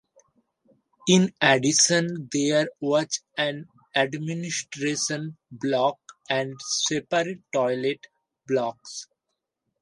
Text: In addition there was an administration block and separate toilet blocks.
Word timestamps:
In 1.07 1.31
addition 1.41 2.27
there 2.31 2.67
was 2.79 3.21
an 3.37 3.67
administration 3.95 5.37
block 5.51 5.99
and 6.27 6.59
separate 6.87 7.41
toilet 7.53 8.07
blocks. 8.47 9.05